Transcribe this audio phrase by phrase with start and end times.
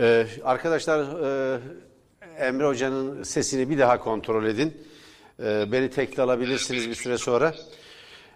[0.00, 0.98] Ee, arkadaşlar
[1.56, 1.60] e,
[2.38, 4.86] Emre Hoca'nın sesini bir daha kontrol edin.
[5.42, 7.54] Ee, beni tekli alabilirsiniz bir süre sonra.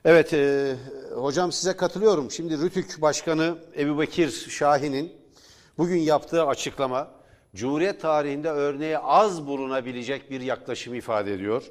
[0.04, 0.74] Evet e,
[1.14, 2.30] hocam size katılıyorum.
[2.30, 5.12] Şimdi Rütük Başkanı Ebu Bekir Şahin'in
[5.78, 7.10] bugün yaptığı açıklama
[7.54, 11.62] Cumhuriyet tarihinde örneği az bulunabilecek bir yaklaşım ifade ediyor.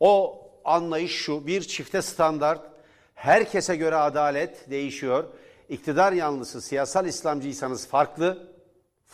[0.00, 2.60] O anlayış şu bir çifte standart
[3.14, 5.24] herkese göre adalet değişiyor.
[5.68, 8.53] İktidar yanlısı siyasal İslamcıysanız farklı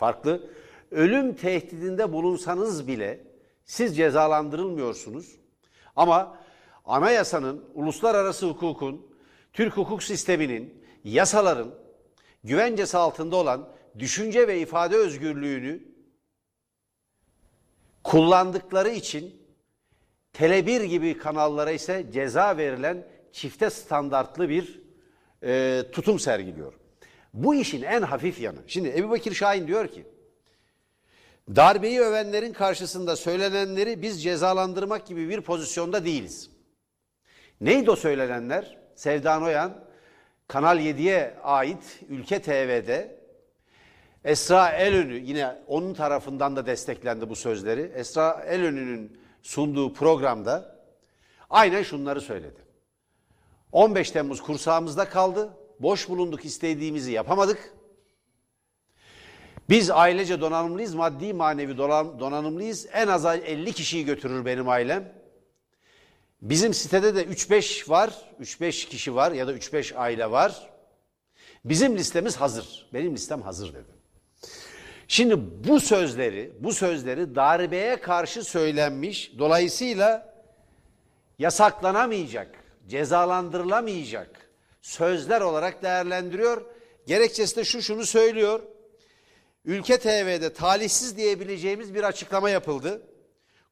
[0.01, 0.49] farklı.
[0.91, 3.23] Ölüm tehdidinde bulunsanız bile
[3.65, 5.35] siz cezalandırılmıyorsunuz.
[5.95, 6.37] Ama
[6.85, 9.07] anayasanın, uluslararası hukukun,
[9.53, 11.73] Türk hukuk sisteminin, yasaların
[12.43, 13.69] güvencesi altında olan
[13.99, 15.83] düşünce ve ifade özgürlüğünü
[18.03, 19.35] kullandıkları için
[20.33, 24.81] Tele1 gibi kanallara ise ceza verilen çifte standartlı bir
[25.43, 26.80] e, tutum sergiliyor.
[27.33, 28.59] Bu işin en hafif yanı.
[28.67, 30.05] Şimdi Ebu Bekir Şahin diyor ki,
[31.55, 36.49] darbeyi övenlerin karşısında söylenenleri biz cezalandırmak gibi bir pozisyonda değiliz.
[37.61, 38.77] Neydi o söylenenler?
[38.95, 39.83] Sevdan Oyan,
[40.47, 43.21] Kanal 7'ye ait Ülke TV'de
[44.23, 47.91] Esra Elönü yine onun tarafından da desteklendi bu sözleri.
[47.95, 50.75] Esra Elönü'nün sunduğu programda
[51.49, 52.59] aynen şunları söyledi.
[53.71, 55.53] 15 Temmuz kursağımızda kaldı.
[55.81, 57.73] Boş bulunduk istediğimizi yapamadık.
[59.69, 62.87] Biz ailece donanımlıyız, maddi manevi donanımlıyız.
[62.93, 65.13] En az 50 kişiyi götürür benim ailem.
[66.41, 70.69] Bizim sitede de 3-5 var, 3-5 kişi var ya da 3-5 aile var.
[71.65, 72.89] Bizim listemiz hazır.
[72.93, 73.91] Benim listem hazır dedi.
[75.07, 75.35] Şimdi
[75.67, 80.33] bu sözleri, bu sözleri darbeye karşı söylenmiş, dolayısıyla
[81.39, 82.55] yasaklanamayacak,
[82.87, 84.50] cezalandırılamayacak
[84.81, 86.65] sözler olarak değerlendiriyor.
[87.07, 88.59] Gerekçesi de şu şunu söylüyor.
[89.65, 93.07] Ülke TV'de talihsiz diyebileceğimiz bir açıklama yapıldı.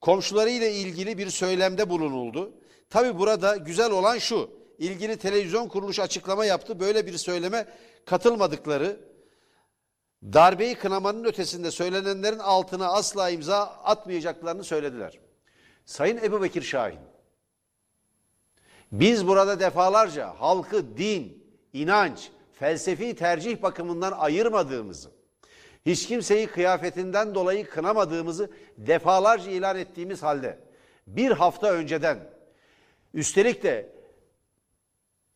[0.01, 2.53] Komşularıyla ilgili bir söylemde bulunuldu.
[2.89, 4.49] Tabi burada güzel olan şu.
[4.77, 6.79] ilgili televizyon kuruluş açıklama yaptı.
[6.79, 7.65] Böyle bir söyleme
[8.05, 8.99] katılmadıkları,
[10.23, 15.19] darbeyi kınamanın ötesinde söylenenlerin altına asla imza atmayacaklarını söylediler.
[15.85, 16.99] Sayın Ebu Bekir Şahin,
[18.91, 25.11] biz burada defalarca halkı din, inanç, felsefi tercih bakımından ayırmadığımızı,
[25.85, 30.59] hiç kimseyi kıyafetinden dolayı kınamadığımızı defalarca ilan ettiğimiz halde
[31.07, 32.19] bir hafta önceden
[33.13, 33.89] üstelik de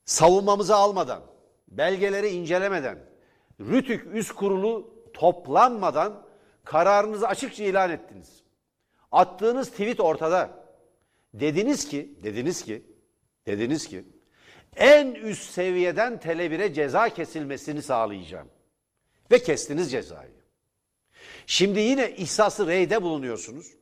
[0.05, 1.21] savunmamızı almadan,
[1.67, 2.99] belgeleri incelemeden,
[3.59, 6.23] Rütük üst kurulu toplanmadan
[6.63, 8.43] kararınızı açıkça ilan ettiniz.
[9.11, 10.63] Attığınız tweet ortada.
[11.33, 12.92] Dediniz ki, dediniz ki
[13.47, 14.05] Dediniz ki
[14.75, 18.47] en üst seviyeden Tele1'e ceza kesilmesini sağlayacağım.
[19.31, 20.31] Ve kestiniz cezayı.
[21.47, 23.73] Şimdi yine ihsası reyde bulunuyorsunuz.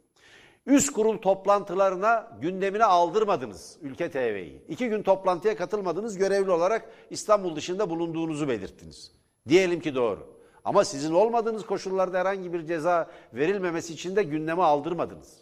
[0.66, 4.62] Üst kurul toplantılarına gündemine aldırmadınız Ülke TV'yi.
[4.70, 9.12] İki gün toplantıya katılmadınız görevli olarak İstanbul dışında bulunduğunuzu belirttiniz.
[9.48, 10.42] Diyelim ki doğru.
[10.66, 15.38] Ama sizin olmadığınız koşullarda herhangi bir ceza verilmemesi için de gündeme aldırmadınız.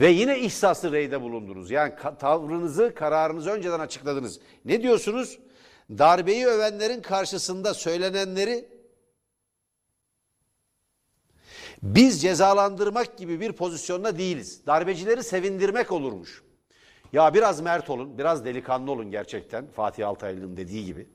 [0.00, 1.70] Ve yine ihsaslı reyde bulundunuz.
[1.70, 4.40] Yani tavrınızı, kararınızı önceden açıkladınız.
[4.64, 5.38] Ne diyorsunuz?
[5.90, 8.68] Darbeyi övenlerin karşısında söylenenleri
[11.82, 14.66] biz cezalandırmak gibi bir pozisyonda değiliz.
[14.66, 16.42] Darbecileri sevindirmek olurmuş.
[17.12, 21.08] Ya biraz mert olun, biraz delikanlı olun gerçekten Fatih Altaylı'nın dediği gibi.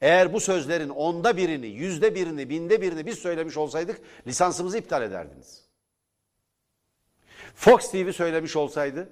[0.00, 5.61] Eğer bu sözlerin onda birini, yüzde birini, binde birini biz söylemiş olsaydık lisansımızı iptal ederdiniz.
[7.54, 9.08] Fox TV söylemiş olsaydı,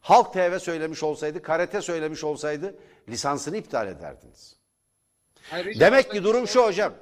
[0.00, 2.74] Halk TV söylemiş olsaydı, Karate söylemiş olsaydı
[3.08, 4.56] lisansını iptal ederdiniz.
[5.52, 6.92] Ayrıca Demek ki durum şu hocam.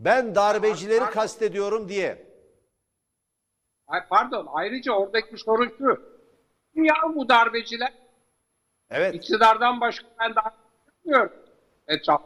[0.00, 1.12] Ben darbecileri pardon.
[1.12, 2.26] kastediyorum diye.
[3.86, 6.02] Ay pardon ayrıca oradaki sorun şu.
[6.74, 7.92] Ya bu darbeciler?
[8.90, 9.14] Evet.
[9.14, 10.54] İktidardan başka ben daha
[11.04, 11.32] bilmiyorum.
[11.88, 12.22] Etraf.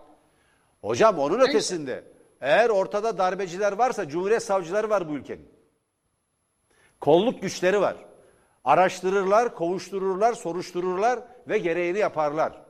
[0.81, 1.51] Hocam onun Neyse.
[1.51, 2.05] ötesinde.
[2.41, 5.49] Eğer ortada darbeciler varsa Cumhuriyet savcıları var bu ülkenin.
[7.03, 7.97] Kolluk güçleri var.
[8.65, 12.63] Araştırırlar, kovuştururlar, soruştururlar ve gereğini yaparlar.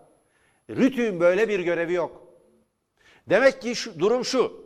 [0.71, 2.23] Rütü'nün böyle bir görevi yok.
[3.29, 4.65] Demek ki şu, durum şu.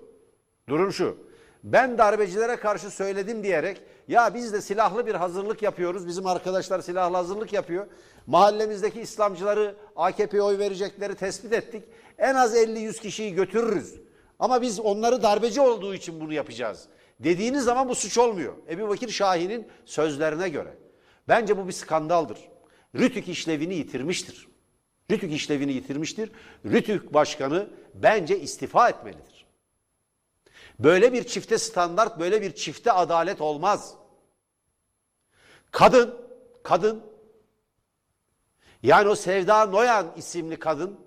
[0.68, 1.18] Durum şu.
[1.64, 6.06] Ben darbecilere karşı söyledim diyerek ya biz de silahlı bir hazırlık yapıyoruz.
[6.06, 7.86] Bizim arkadaşlar silahlı hazırlık yapıyor.
[8.26, 11.84] Mahallemizdeki İslamcıları AKP'ye oy verecekleri tespit ettik.
[12.18, 14.00] En az 50-100 kişiyi götürürüz.
[14.38, 16.88] Ama biz onları darbeci olduğu için bunu yapacağız.
[17.20, 18.56] Dediğiniz zaman bu suç olmuyor.
[18.68, 20.78] Ebu Bekir Şahin'in sözlerine göre.
[21.28, 22.38] Bence bu bir skandaldır.
[22.94, 24.48] Rütük işlevini yitirmiştir.
[25.10, 26.32] Rütük işlevini yitirmiştir.
[26.64, 29.46] Rütük başkanı bence istifa etmelidir.
[30.78, 33.94] Böyle bir çifte standart, böyle bir çifte adalet olmaz.
[35.70, 36.14] Kadın,
[36.62, 37.04] kadın,
[38.82, 41.00] yani o Sevda Noyan isimli kadın,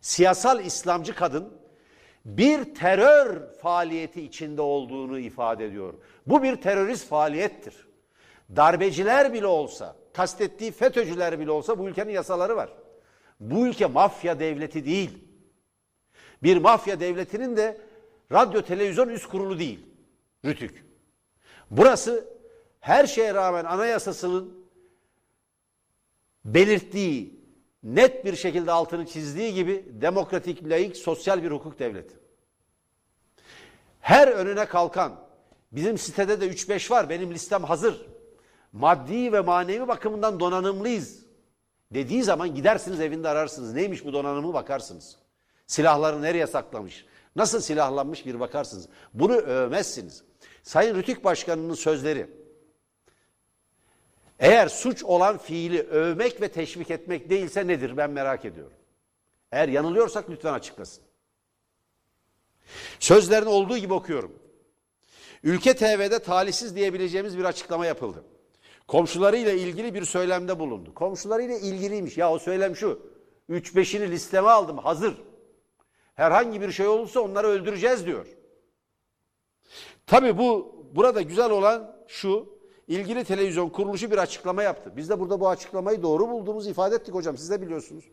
[0.00, 1.61] siyasal İslamcı kadın,
[2.24, 5.94] bir terör faaliyeti içinde olduğunu ifade ediyor.
[6.26, 7.86] Bu bir terörist faaliyettir.
[8.56, 12.70] Darbeciler bile olsa, kastettiği FETÖ'cüler bile olsa bu ülkenin yasaları var.
[13.40, 15.18] Bu ülke mafya devleti değil.
[16.42, 17.80] Bir mafya devletinin de
[18.32, 19.80] radyo televizyon üst kurulu değil.
[20.44, 20.84] Rütük.
[21.70, 22.28] Burası
[22.80, 24.66] her şeye rağmen anayasasının
[26.44, 27.41] belirttiği,
[27.82, 32.14] net bir şekilde altını çizdiği gibi demokratik, laik, sosyal bir hukuk devleti.
[34.00, 35.20] Her önüne kalkan,
[35.72, 38.06] bizim sitede de 3-5 var, benim listem hazır.
[38.72, 41.22] Maddi ve manevi bakımından donanımlıyız
[41.94, 43.74] dediği zaman gidersiniz evinde ararsınız.
[43.74, 45.16] Neymiş bu donanımı bakarsınız.
[45.66, 47.06] Silahları nereye saklamış?
[47.36, 48.88] Nasıl silahlanmış bir bakarsınız.
[49.14, 50.24] Bunu övmezsiniz.
[50.62, 52.41] Sayın Rütük Başkanı'nın sözleri
[54.42, 58.76] eğer suç olan fiili övmek ve teşvik etmek değilse nedir ben merak ediyorum.
[59.52, 61.04] Eğer yanılıyorsak lütfen açıklasın.
[63.00, 64.32] Sözlerini olduğu gibi okuyorum.
[65.42, 68.24] Ülke TV'de talihsiz diyebileceğimiz bir açıklama yapıldı.
[68.88, 70.94] Komşularıyla ilgili bir söylemde bulundu.
[70.94, 72.18] Komşularıyla ilgiliymiş.
[72.18, 73.12] Ya o söylem şu.
[73.50, 75.14] 3-5'ini listeme aldım hazır.
[76.14, 78.26] Herhangi bir şey olursa onları öldüreceğiz diyor.
[80.06, 82.51] Tabi bu burada güzel olan şu.
[82.88, 84.92] İlgili televizyon kuruluşu bir açıklama yaptı.
[84.96, 87.36] Biz de burada bu açıklamayı doğru bulduğumuzu ifade ettik hocam.
[87.36, 88.04] Siz de biliyorsunuz.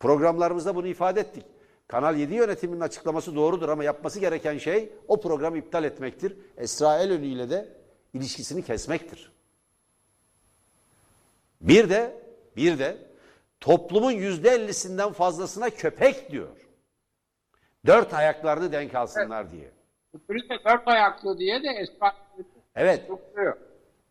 [0.00, 1.44] Programlarımızda bunu ifade ettik.
[1.88, 6.36] Kanal 7 yönetiminin açıklaması doğrudur ama yapması gereken şey o programı iptal etmektir.
[6.56, 7.68] Esra Elönü ile de
[8.14, 9.32] ilişkisini kesmektir.
[11.60, 12.22] Bir de
[12.56, 12.96] bir de
[13.60, 16.48] toplumun yüzde ellisinden fazlasına köpek diyor.
[17.86, 19.70] Dört ayaklarını denk alsınlar diye.
[20.14, 22.12] Öbürü de dört ayaklı diye de Esra
[22.76, 23.08] Evet.
[23.08, 23.56] tutuyor.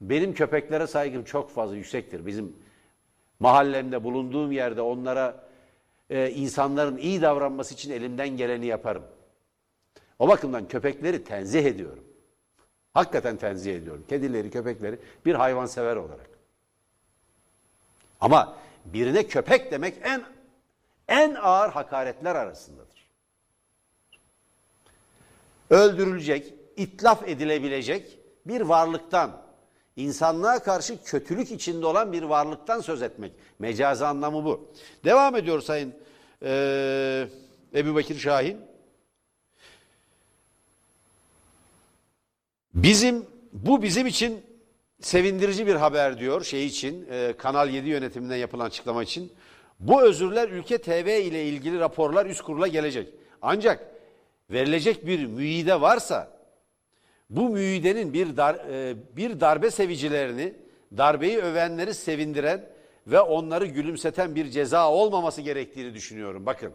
[0.02, 2.26] Benim köpeklere saygım çok fazla yüksektir.
[2.26, 2.56] Bizim
[3.40, 5.48] mahallemde bulunduğum yerde onlara
[6.10, 9.04] e, insanların iyi davranması için elimden geleni yaparım.
[10.20, 12.04] O bakımdan köpekleri tenzih ediyorum.
[12.94, 14.06] Hakikaten tenzih ediyorum.
[14.10, 16.30] Kedileri, köpekleri bir hayvansever olarak.
[18.22, 20.24] Ama birine köpek demek en
[21.08, 23.08] en ağır hakaretler arasındadır.
[25.70, 29.42] Öldürülecek, itlaf edilebilecek bir varlıktan,
[29.98, 33.32] insanlığa karşı kötülük içinde olan bir varlıktan söz etmek.
[33.60, 34.72] Mecazi anlamı bu.
[35.06, 35.94] Devam ediyor Sayın
[36.42, 37.30] eee
[37.76, 38.58] Ebu Bekir Şahin.
[42.74, 44.42] Bizim bu bizim için
[45.02, 49.32] sevindirici bir haber diyor şey için e, Kanal 7 yönetiminden yapılan açıklama için.
[49.80, 53.14] Bu özürler ülke TV ile ilgili raporlar üst kurula gelecek.
[53.42, 53.92] Ancak
[54.50, 56.37] verilecek bir müyide varsa
[57.30, 60.54] bu müyidenin bir dar, e, bir darbe sevicilerini,
[60.98, 62.70] darbeyi övenleri sevindiren
[63.08, 66.46] ve onları gülümseten bir ceza olmaması gerektiğini düşünüyorum.
[66.46, 66.74] Bakın.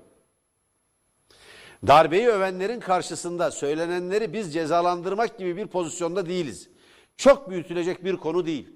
[1.86, 6.68] Darbeyi övenlerin karşısında söylenenleri biz cezalandırmak gibi bir pozisyonda değiliz.
[7.16, 8.68] Çok büyütülecek bir konu değil.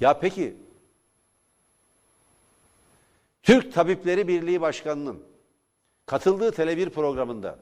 [0.00, 0.56] Ya peki
[3.42, 5.22] Türk Tabipleri Birliği Başkanı'nın
[6.06, 7.58] katıldığı Tele1 programında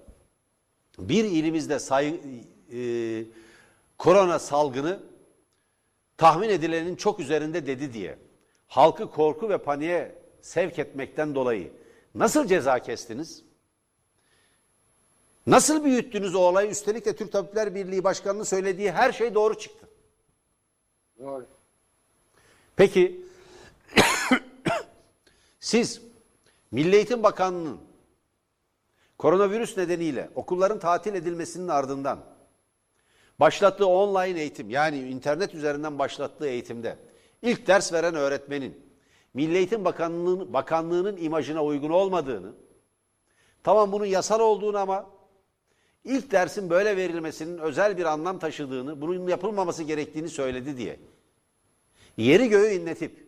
[1.09, 2.21] bir ilimizde say,
[2.73, 3.25] e,
[3.99, 5.01] korona salgını
[6.17, 8.19] tahmin edilenin çok üzerinde dedi diye
[8.67, 11.73] halkı korku ve paniğe sevk etmekten dolayı
[12.15, 13.43] nasıl ceza kestiniz?
[15.47, 16.71] Nasıl büyüttünüz o olayı?
[16.71, 19.89] Üstelik de Türk Tabipler Birliği Başkanı'nın söylediği her şey doğru çıktı.
[21.19, 21.47] Doğru.
[22.77, 23.21] Peki
[25.61, 26.03] siz
[26.71, 27.90] Milli Eğitim Bakanlığı'nın
[29.21, 32.19] koronavirüs nedeniyle okulların tatil edilmesinin ardından
[33.41, 36.97] başlattığı online eğitim yani internet üzerinden başlattığı eğitimde
[37.43, 38.81] ilk ders veren öğretmenin
[39.35, 42.53] Milli Eğitim Bakanlığı'nın bakanlığının imajına uygun olmadığını
[43.63, 45.11] tamam bunun yasal olduğunu ama
[46.05, 51.01] ilk dersin böyle verilmesinin özel bir anlam taşıdığını, bunun yapılmaması gerektiğini söyledi diye.
[52.17, 53.27] Yeri göğü inletip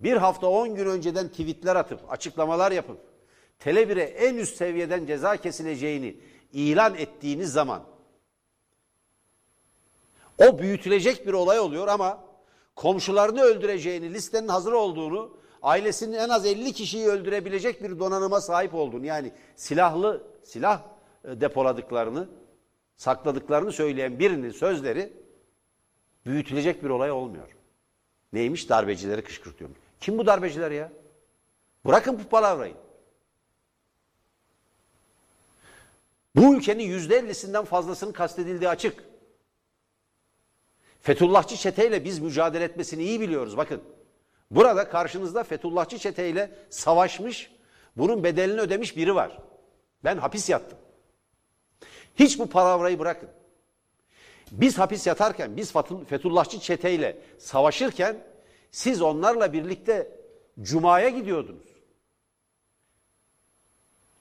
[0.00, 3.07] bir hafta on gün önceden tweetler atıp açıklamalar yapıp
[3.60, 6.16] Tele1'e en üst seviyeden ceza kesileceğini
[6.52, 7.82] ilan ettiğiniz zaman
[10.38, 12.24] o büyütülecek bir olay oluyor ama
[12.76, 19.06] komşularını öldüreceğini, listenin hazır olduğunu, ailesinin en az 50 kişiyi öldürebilecek bir donanıma sahip olduğunu
[19.06, 20.82] yani silahlı silah
[21.24, 22.28] e, depoladıklarını,
[22.96, 25.12] sakladıklarını söyleyen birinin sözleri
[26.26, 27.48] büyütülecek bir olay olmuyor.
[28.32, 28.68] Neymiş?
[28.68, 29.70] Darbecileri kışkırtıyor.
[30.00, 30.92] Kim bu darbeciler ya?
[31.86, 32.74] Bırakın bu palavrayı.
[36.38, 39.04] Bu ülkenin yüzde ellisinden fazlasının kastedildiği açık.
[41.00, 43.82] Fethullahçı çeteyle biz mücadele etmesini iyi biliyoruz bakın.
[44.50, 47.50] Burada karşınızda Fethullahçı çeteyle savaşmış,
[47.96, 49.38] bunun bedelini ödemiş biri var.
[50.04, 50.78] Ben hapis yattım.
[52.16, 53.28] Hiç bu palavrayı bırakın.
[54.50, 55.72] Biz hapis yatarken, biz
[56.08, 58.16] Fethullahçı çeteyle savaşırken
[58.70, 60.20] siz onlarla birlikte
[60.60, 61.67] Cuma'ya gidiyordunuz.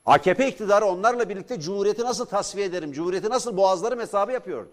[0.08, 4.72] AKP iktidarı onlarla birlikte Cumhuriyeti nasıl tasfiye ederim, Cumhuriyeti nasıl boğazlarım hesabı yapıyordu.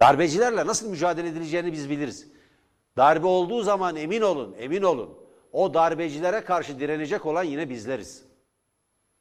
[0.00, 2.28] Darbecilerle nasıl mücadele edileceğini biz biliriz.
[2.96, 5.18] Darbe olduğu zaman emin olun, emin olun.
[5.52, 8.24] O darbecilere karşı direnecek olan yine bizleriz.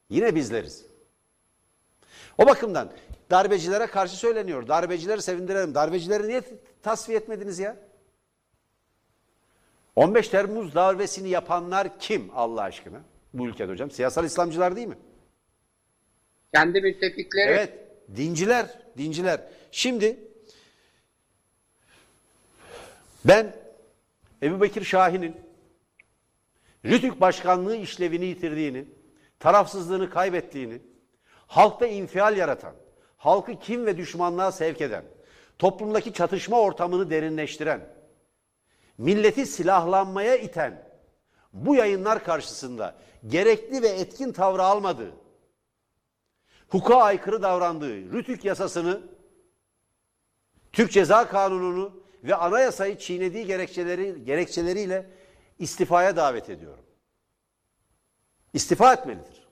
[0.10, 0.86] Yine bizleriz.
[2.38, 2.92] O bakımdan
[3.32, 4.68] darbecilere karşı söyleniyor.
[4.68, 5.76] Darbecileri sevindirelim.
[5.76, 6.42] Darbecileri niye
[6.84, 7.87] tasfiye etmediniz ya?
[9.98, 13.02] 15 Temmuz darbesini yapanlar kim Allah aşkına?
[13.34, 13.92] Bu ülkede hocam.
[13.92, 14.98] Siyasal İslamcılar değil mi?
[16.54, 17.50] Kendi müttefikleri.
[17.50, 17.74] Evet.
[18.16, 18.80] Dinciler.
[18.98, 19.42] Dinciler.
[19.72, 20.20] Şimdi
[23.26, 23.56] ben
[24.44, 25.36] Ebu Bekir Şahin'in
[26.86, 28.86] Rütük Başkanlığı işlevini yitirdiğini,
[29.40, 30.82] tarafsızlığını kaybettiğini,
[31.48, 32.74] halkta infial yaratan,
[33.18, 35.04] halkı kim ve düşmanlığa sevk eden,
[35.60, 37.97] toplumdaki çatışma ortamını derinleştiren,
[38.98, 40.88] milleti silahlanmaya iten
[41.54, 42.96] bu yayınlar karşısında
[43.28, 45.12] gerekli ve etkin tavrı almadığı,
[46.70, 49.02] hukuka aykırı davrandığı Rütük yasasını,
[50.72, 55.10] Türk Ceza Kanunu'nu ve anayasayı çiğnediği gerekçeleri, gerekçeleriyle
[55.60, 56.84] istifaya davet ediyorum.
[58.54, 59.48] İstifa etmelidir.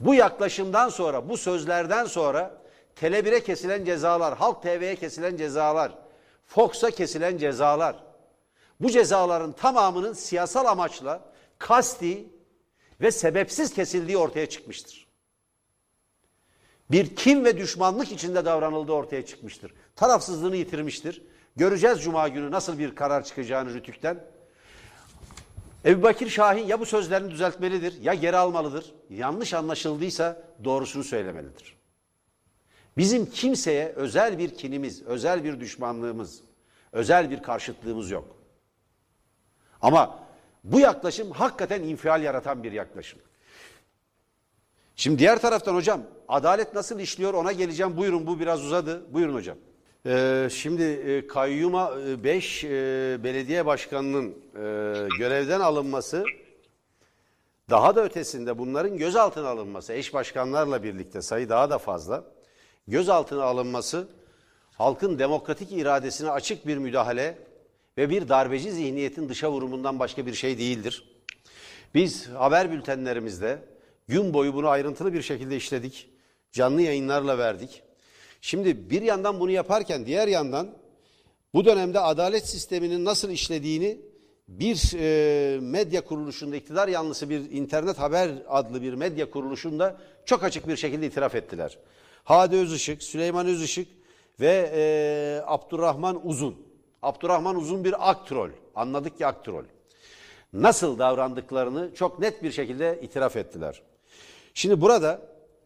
[0.00, 2.62] Bu yaklaşımdan sonra, bu sözlerden sonra
[2.96, 5.92] Tele1'e kesilen cezalar, Halk TV'ye kesilen cezalar,
[6.46, 8.07] Fox'a kesilen cezalar,
[8.80, 12.26] bu cezaların tamamının siyasal amaçla kasti
[13.00, 15.08] ve sebepsiz kesildiği ortaya çıkmıştır.
[16.90, 19.74] Bir kim ve düşmanlık içinde davranıldığı ortaya çıkmıştır.
[19.96, 21.22] Tarafsızlığını yitirmiştir.
[21.56, 24.24] Göreceğiz Cuma günü nasıl bir karar çıkacağını Rütük'ten.
[25.84, 28.94] Ebu Bakir Şahin ya bu sözlerini düzeltmelidir ya geri almalıdır.
[29.10, 31.78] Yanlış anlaşıldıysa doğrusunu söylemelidir.
[32.96, 36.40] Bizim kimseye özel bir kinimiz, özel bir düşmanlığımız,
[36.92, 38.37] özel bir karşıtlığımız yok.
[39.82, 40.18] Ama
[40.64, 43.18] bu yaklaşım hakikaten infial yaratan bir yaklaşım.
[44.96, 47.96] Şimdi diğer taraftan hocam adalet nasıl işliyor ona geleceğim.
[47.96, 49.14] Buyurun bu biraz uzadı.
[49.14, 49.56] Buyurun hocam.
[50.06, 52.68] Ee, şimdi e, kayyuma 5 e,
[53.24, 54.62] belediye başkanının e,
[55.18, 56.24] görevden alınması
[57.70, 62.24] daha da ötesinde bunların gözaltına alınması eş başkanlarla birlikte sayı daha da fazla
[62.88, 64.08] gözaltına alınması
[64.72, 67.38] halkın demokratik iradesine açık bir müdahale
[67.98, 71.04] ve bir darbeci zihniyetin dışa vurumundan başka bir şey değildir.
[71.94, 73.58] Biz haber bültenlerimizde
[74.08, 76.08] gün boyu bunu ayrıntılı bir şekilde işledik.
[76.52, 77.82] Canlı yayınlarla verdik.
[78.40, 80.68] Şimdi bir yandan bunu yaparken diğer yandan
[81.54, 83.98] bu dönemde adalet sisteminin nasıl işlediğini
[84.48, 90.68] bir e, medya kuruluşunda iktidar yanlısı bir internet haber adlı bir medya kuruluşunda çok açık
[90.68, 91.78] bir şekilde itiraf ettiler.
[92.24, 93.88] Hadi Özışık, Süleyman Özışık
[94.40, 96.67] ve e, Abdurrahman Uzun.
[97.02, 98.50] Abdurrahman Uzun bir aktrol.
[98.74, 99.64] Anladık ki aktrol.
[100.52, 103.82] Nasıl davrandıklarını çok net bir şekilde itiraf ettiler.
[104.54, 105.20] Şimdi burada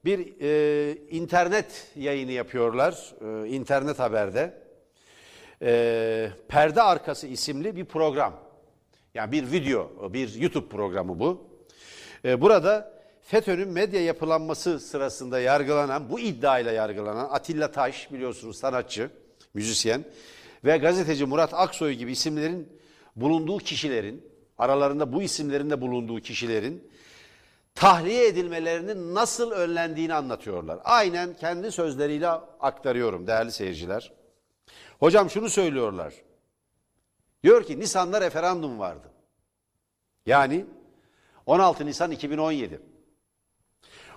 [0.05, 3.15] bir e, internet yayını yapıyorlar.
[3.45, 4.63] E, internet haberde.
[5.63, 8.35] E, Perde Arkası isimli bir program.
[9.15, 11.45] Yani bir video, bir YouTube programı bu.
[12.25, 19.11] E, burada FETÖ'nün medya yapılanması sırasında yargılanan, bu iddiayla yargılanan Atilla Taş biliyorsunuz sanatçı,
[19.55, 20.05] müzisyen
[20.65, 22.81] ve gazeteci Murat Aksoy gibi isimlerin
[23.17, 26.91] bulunduğu kişilerin, aralarında bu isimlerin de bulunduğu kişilerin
[27.75, 30.79] tahliye edilmelerinin nasıl önlendiğini anlatıyorlar.
[30.85, 32.29] Aynen kendi sözleriyle
[32.61, 34.13] aktarıyorum değerli seyirciler.
[35.01, 36.15] Hocam şunu söylüyorlar.
[37.43, 39.11] Diyor ki Nisan'da referandum vardı.
[40.27, 40.67] Yani
[41.47, 42.81] 16 Nisan 2017.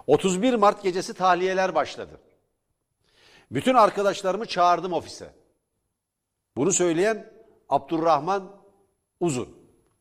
[0.07, 2.19] 31 Mart gecesi tahliyeler başladı.
[3.51, 5.44] Bütün arkadaşlarımı çağırdım ofise.
[6.57, 7.31] Bunu söyleyen
[7.69, 8.51] Abdurrahman
[9.19, 9.49] Uzun.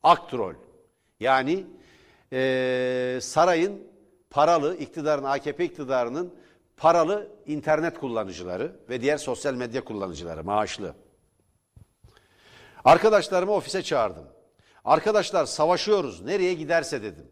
[0.02, 0.54] Aktrol.
[1.20, 1.66] Yani
[2.32, 3.82] e, sarayın
[4.30, 6.34] paralı, iktidarın, AKP iktidarının
[6.76, 10.94] paralı internet kullanıcıları ve diğer sosyal medya kullanıcıları, maaşlı.
[12.84, 14.24] Arkadaşlarımı ofise çağırdım.
[14.84, 17.26] Arkadaşlar savaşıyoruz, nereye giderse dedim.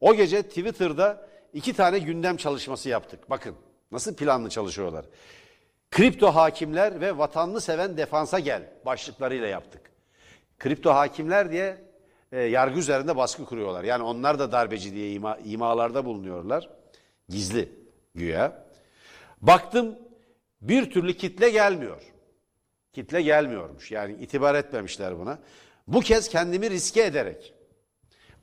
[0.00, 3.30] O gece Twitter'da iki tane gündem çalışması yaptık.
[3.30, 3.54] Bakın
[3.92, 5.04] nasıl planlı çalışıyorlar.
[5.94, 9.80] Kripto hakimler ve vatanını seven defansa gel başlıklarıyla yaptık.
[10.58, 11.76] Kripto hakimler diye
[12.32, 13.84] e, yargı üzerinde baskı kuruyorlar.
[13.84, 16.70] Yani onlar da darbeci diye ima, imalarda bulunuyorlar.
[17.28, 17.68] Gizli
[18.14, 18.66] güya.
[19.40, 19.98] Baktım
[20.60, 22.02] bir türlü kitle gelmiyor.
[22.92, 23.90] Kitle gelmiyormuş.
[23.90, 25.38] Yani itibar etmemişler buna.
[25.86, 27.54] Bu kez kendimi riske ederek.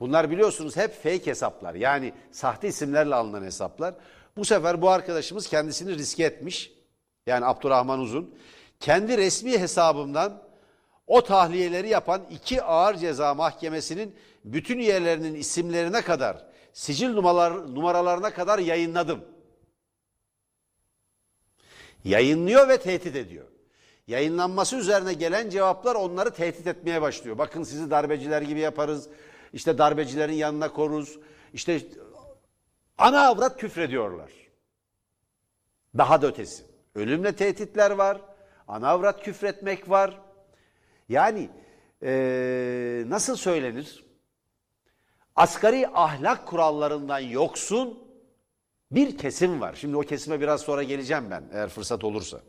[0.00, 1.74] Bunlar biliyorsunuz hep fake hesaplar.
[1.74, 3.94] Yani sahte isimlerle alınan hesaplar.
[4.36, 6.81] Bu sefer bu arkadaşımız kendisini riske etmiş.
[7.26, 8.34] Yani Abdurrahman Uzun.
[8.80, 10.42] Kendi resmi hesabımdan
[11.06, 18.58] o tahliyeleri yapan iki ağır ceza mahkemesinin bütün üyelerinin isimlerine kadar, sicil numaralar, numaralarına kadar
[18.58, 19.24] yayınladım.
[22.04, 23.46] Yayınlıyor ve tehdit ediyor.
[24.06, 27.38] Yayınlanması üzerine gelen cevaplar onları tehdit etmeye başlıyor.
[27.38, 29.08] Bakın sizi darbeciler gibi yaparız.
[29.52, 31.18] İşte darbecilerin yanına koruz.
[31.52, 31.80] İşte
[32.98, 34.30] ana avrat küfrediyorlar.
[35.98, 36.71] Daha da ötesi.
[36.94, 38.20] Ölümle tehditler var.
[38.68, 40.20] Ana avrat küfretmek var.
[41.08, 41.50] Yani
[42.02, 44.04] ee, nasıl söylenir?
[45.36, 47.98] Asgari ahlak kurallarından yoksun
[48.90, 49.74] bir kesim var.
[49.74, 52.40] Şimdi o kesime biraz sonra geleceğim ben eğer fırsat olursa.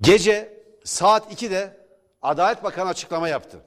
[0.00, 1.86] Gece saat 2'de
[2.22, 3.60] Adalet Bakanı açıklama yaptı.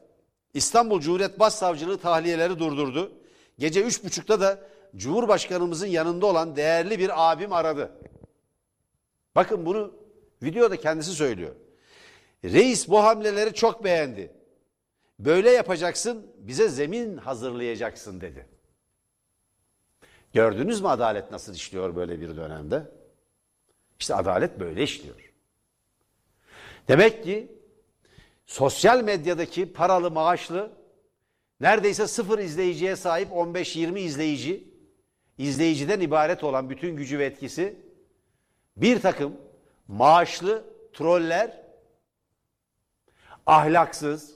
[0.54, 3.12] İstanbul Cumhuriyet Başsavcılığı tahliyeleri durdurdu.
[3.60, 4.60] Gece üç buçukta da
[4.96, 7.92] Cumhurbaşkanımızın yanında olan değerli bir abim aradı.
[9.36, 9.94] Bakın bunu
[10.44, 11.56] videoda kendisi söylüyor.
[12.44, 14.32] Reis bu hamleleri çok beğendi.
[15.20, 18.48] Böyle yapacaksın, bize zemin hazırlayacaksın dedi.
[20.34, 22.92] Gördünüz mü adalet nasıl işliyor böyle bir dönemde?
[24.00, 25.34] İşte adalet böyle işliyor.
[26.88, 27.52] Demek ki
[28.46, 30.72] sosyal medyadaki paralı maaşlı
[31.60, 34.73] neredeyse sıfır izleyiciye sahip 15-20 izleyici
[35.38, 37.76] izleyiciden ibaret olan bütün gücü ve etkisi
[38.78, 39.38] bir takım
[39.88, 40.64] maaşlı
[40.94, 41.64] troller
[43.46, 44.36] ahlaksız,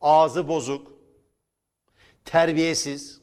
[0.00, 0.92] ağzı bozuk,
[2.24, 3.20] terbiyesiz,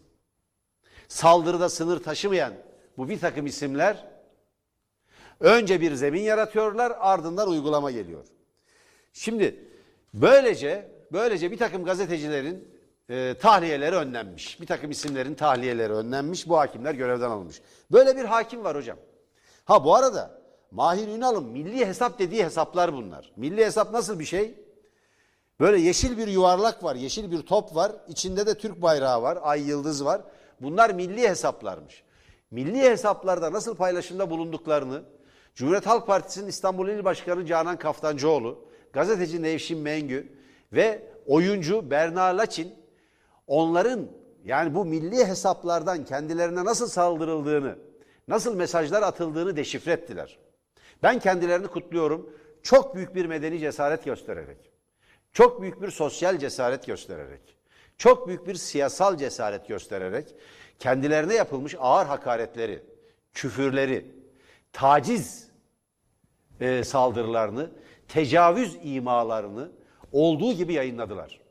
[1.07, 2.53] saldırıda sınır taşımayan
[2.97, 4.07] bu bir takım isimler
[5.39, 8.25] önce bir zemin yaratıyorlar ardından uygulama geliyor.
[9.13, 9.65] Şimdi
[10.13, 12.74] böylece böylece bir takım gazetecilerin
[13.09, 14.61] e, tahliyeleri önlenmiş.
[14.61, 16.49] Bir takım isimlerin tahliyeleri önlenmiş.
[16.49, 17.61] Bu hakimler görevden alınmış.
[17.91, 18.97] Böyle bir hakim var hocam.
[19.65, 20.41] Ha bu arada
[20.71, 23.31] Mahir Ünal'ın milli hesap dediği hesaplar bunlar.
[23.35, 24.55] Milli hesap nasıl bir şey?
[25.59, 27.91] Böyle yeşil bir yuvarlak var, yeşil bir top var.
[28.07, 30.21] İçinde de Türk bayrağı var, ay yıldız var.
[30.61, 32.03] Bunlar milli hesaplarmış.
[32.51, 35.03] Milli hesaplarda nasıl paylaşımda bulunduklarını
[35.55, 40.33] Cumhuriyet Halk Partisi'nin İstanbul İl Başkanı Canan Kaftancıoğlu, gazeteci Nevşin Mengü
[40.73, 42.75] ve oyuncu Berna Laçin
[43.47, 44.07] onların
[44.45, 47.75] yani bu milli hesaplardan kendilerine nasıl saldırıldığını,
[48.27, 50.37] nasıl mesajlar atıldığını deşifre ettiler.
[51.03, 52.29] Ben kendilerini kutluyorum.
[52.63, 54.57] Çok büyük bir medeni cesaret göstererek,
[55.33, 57.41] çok büyük bir sosyal cesaret göstererek,
[57.97, 60.35] çok büyük bir siyasal cesaret göstererek
[60.79, 62.83] kendilerine yapılmış ağır hakaretleri,
[63.33, 64.05] küfürleri,
[64.73, 65.47] taciz
[66.59, 67.71] e, saldırılarını,
[68.07, 69.71] tecavüz imalarını
[70.11, 71.44] olduğu gibi yayınladılar.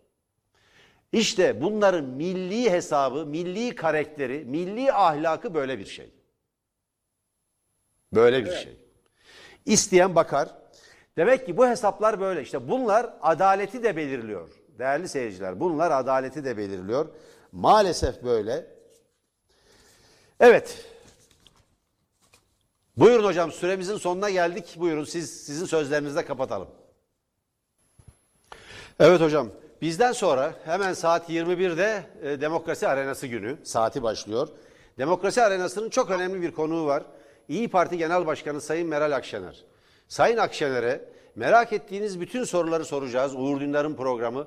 [1.14, 6.11] İşte bunların milli hesabı, milli karakteri, milli ahlakı böyle bir şey.
[8.12, 8.62] Böyle bir evet.
[8.62, 8.77] şey.
[9.66, 10.48] İsteyen bakar.
[11.16, 12.42] Demek ki bu hesaplar böyle.
[12.42, 14.48] İşte bunlar adaleti de belirliyor.
[14.79, 17.09] Değerli seyirciler bunlar adaleti de belirliyor.
[17.53, 18.66] Maalesef böyle.
[20.40, 20.85] Evet.
[22.96, 24.77] Buyurun hocam süremizin sonuna geldik.
[24.79, 26.68] Buyurun siz sizin sözlerinizle kapatalım.
[29.00, 29.50] Evet hocam.
[29.85, 34.49] Bizden sonra hemen saat 21'de e, Demokrasi Arenası günü saati başlıyor.
[34.99, 37.03] Demokrasi Arenası'nın çok önemli bir konuğu var.
[37.49, 39.64] İyi Parti Genel Başkanı Sayın Meral Akşener.
[40.09, 41.05] Sayın Akşener'e
[41.37, 43.35] merak ettiğiniz bütün soruları soracağız.
[43.35, 44.47] Uğur Dündar'ın programı.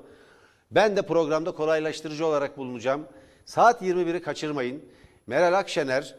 [0.70, 3.06] Ben de programda kolaylaştırıcı olarak bulunacağım.
[3.44, 4.82] Saat 21'i kaçırmayın.
[5.26, 6.14] Meral Akşener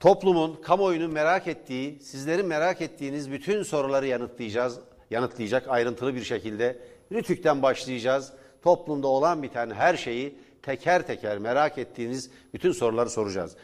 [0.00, 4.78] toplumun, kamuoyunun merak ettiği, sizlerin merak ettiğiniz bütün soruları yanıtlayacağız.
[5.10, 6.78] Yanıtlayacak ayrıntılı bir şekilde.
[7.12, 8.32] Rütük'ten başlayacağız.
[8.62, 13.56] Toplumda olan biten her şeyi teker teker merak ettiğiniz bütün soruları soracağız.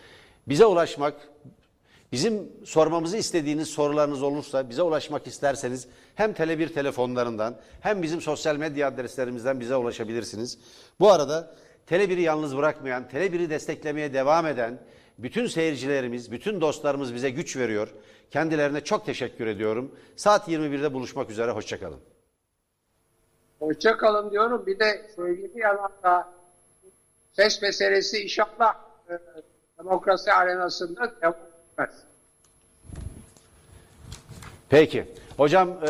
[0.48, 1.14] Bize ulaşmak,
[2.12, 8.88] Bizim sormamızı istediğiniz sorularınız olursa bize ulaşmak isterseniz hem Tele1 telefonlarından hem bizim sosyal medya
[8.88, 10.58] adreslerimizden bize ulaşabilirsiniz.
[11.00, 11.54] Bu arada
[11.90, 14.78] Tele1'i yalnız bırakmayan, Tele1'i desteklemeye devam eden
[15.18, 17.88] bütün seyircilerimiz, bütün dostlarımız bize güç veriyor.
[18.30, 19.94] Kendilerine çok teşekkür ediyorum.
[20.16, 22.00] Saat 21'de buluşmak üzere, hoşçakalın.
[23.58, 24.66] Hoşçakalın diyorum.
[24.66, 26.28] Bir de sevgili yanında
[27.32, 28.74] ses meselesi inşallah
[29.10, 29.18] e,
[29.78, 31.34] demokrasi arenasında devam
[34.68, 35.04] Peki.
[35.36, 35.88] Hocam e,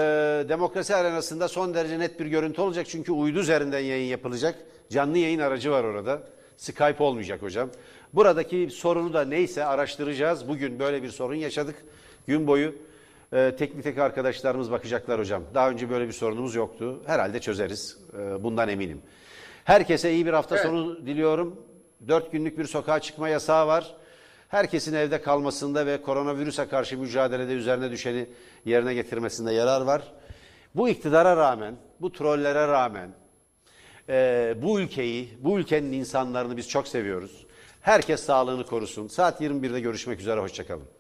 [0.49, 4.55] demokrasi arenasında son derece net bir görüntü olacak çünkü uydu üzerinden yayın yapılacak.
[4.91, 6.23] Canlı yayın aracı var orada.
[6.57, 7.71] Skype olmayacak hocam.
[8.15, 10.49] Buradaki sorunu da neyse araştıracağız.
[10.49, 11.77] Bugün böyle bir sorun yaşadık.
[12.27, 12.75] Gün boyu
[13.33, 15.43] e, teknik tek arkadaşlarımız bakacaklar hocam.
[15.55, 17.03] Daha önce böyle bir sorunumuz yoktu.
[17.07, 17.99] Herhalde çözeriz.
[18.19, 19.03] E, bundan eminim.
[19.65, 20.67] Herkese iyi bir hafta Evet.
[20.67, 21.63] sonu diliyorum.
[22.09, 23.95] Dört günlük bir sokağa çıkma yasağı var.
[24.49, 28.27] Herkesin evde kalmasında ve koronavirüse karşı mücadelede üzerine düşeni
[28.65, 30.03] yerine getirmesinde yarar var.
[30.75, 33.11] Bu iktidara rağmen, bu trollere rağmen,
[34.09, 37.47] e, bu ülkeyi, bu ülkenin insanlarını biz çok seviyoruz.
[37.81, 39.09] Herkes sağlığını korusun.
[39.09, 40.98] Saat 21'de görüşmek üzere, hoşçakalın.